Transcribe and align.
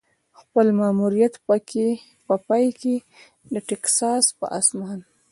د 0.03 0.03
خپل 0.41 0.67
ماموریت 0.79 1.33
په 2.27 2.35
پای 2.47 2.65
کې 2.79 2.95
د 3.53 3.55
ټیکساس 3.67 4.25
په 4.39 4.45
اسمان. 4.59 4.99